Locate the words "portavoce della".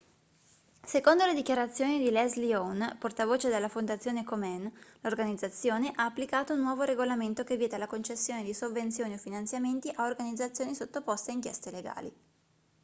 2.97-3.67